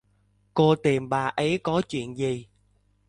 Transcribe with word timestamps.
Cô 0.53 0.75
tìm 0.75 1.09
bà 1.09 1.27
ấy 1.27 1.59
có 1.63 1.81
chuyện 1.89 2.17
gì 2.17 2.47